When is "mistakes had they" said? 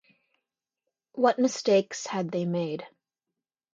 1.37-2.45